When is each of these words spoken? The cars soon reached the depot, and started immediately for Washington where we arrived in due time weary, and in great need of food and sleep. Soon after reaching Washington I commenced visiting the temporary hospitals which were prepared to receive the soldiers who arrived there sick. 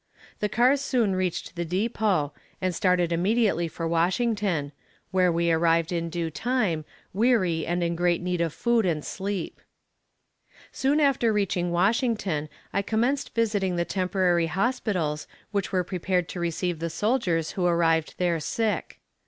The 0.39 0.49
cars 0.49 0.81
soon 0.81 1.13
reached 1.15 1.55
the 1.55 1.63
depot, 1.63 2.33
and 2.59 2.73
started 2.73 3.11
immediately 3.11 3.67
for 3.67 3.87
Washington 3.87 4.71
where 5.11 5.31
we 5.31 5.51
arrived 5.51 5.91
in 5.91 6.09
due 6.09 6.31
time 6.31 6.85
weary, 7.13 7.67
and 7.67 7.83
in 7.83 7.95
great 7.95 8.19
need 8.19 8.41
of 8.41 8.51
food 8.51 8.83
and 8.83 9.05
sleep. 9.05 9.61
Soon 10.71 10.99
after 10.99 11.31
reaching 11.31 11.69
Washington 11.69 12.49
I 12.73 12.81
commenced 12.81 13.35
visiting 13.35 13.75
the 13.75 13.85
temporary 13.85 14.47
hospitals 14.47 15.27
which 15.51 15.71
were 15.71 15.83
prepared 15.83 16.27
to 16.29 16.39
receive 16.39 16.79
the 16.79 16.89
soldiers 16.89 17.51
who 17.51 17.67
arrived 17.67 18.15
there 18.17 18.39
sick. 18.39 19.01